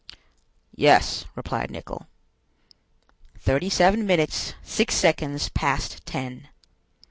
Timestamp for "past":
5.49-6.03